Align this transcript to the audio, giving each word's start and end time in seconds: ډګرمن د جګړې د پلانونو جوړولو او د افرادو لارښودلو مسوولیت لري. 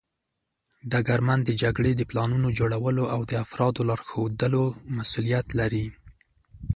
ډګرمن 0.91 1.39
د 1.45 1.49
جګړې 1.61 1.91
د 1.95 2.01
پلانونو 2.09 2.47
جوړولو 2.59 3.03
او 3.13 3.19
د 3.29 3.31
افرادو 3.45 3.81
لارښودلو 3.89 4.63
مسوولیت 4.95 5.47
لري. 5.59 5.85